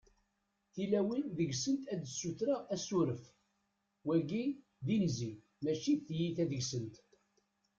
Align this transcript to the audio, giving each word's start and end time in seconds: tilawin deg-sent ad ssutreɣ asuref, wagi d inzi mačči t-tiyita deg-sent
tilawin 0.73 1.25
deg-sent 1.37 1.83
ad 1.93 2.01
ssutreɣ 2.07 2.61
asuref, 2.75 3.23
wagi 4.05 4.45
d 4.85 4.87
inzi 4.97 5.31
mačči 5.63 5.93
t-tiyita 5.97 6.45
deg-sent 6.51 6.95